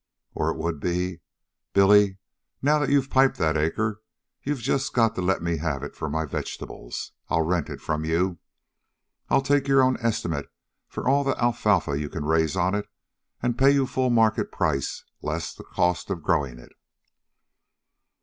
[0.33, 1.19] Or, it would be:
[1.73, 2.17] "Billy,
[2.59, 4.01] now that you've piped that acre,
[4.41, 7.11] you've just got to let me have it for my vegetables.
[7.29, 8.39] I'll rent it from you.
[9.29, 10.47] I'll take your own estimate
[10.87, 12.89] for all the alfalfa you can raise on it,
[13.43, 16.71] and pay you full market price less the cost of growing it."